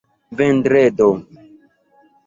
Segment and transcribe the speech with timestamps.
[0.37, 1.09] vendredo